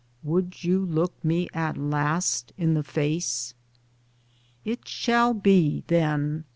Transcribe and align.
would 0.23 0.63
you 0.63 0.83
look 0.83 1.13
me 1.23 1.47
at 1.53 1.77
last 1.77 2.53
in 2.57 2.73
the 2.73 2.81
face? 2.81 3.53
It 4.65 4.87
shall 4.87 5.35
be 5.35 5.83
then. 5.85 6.45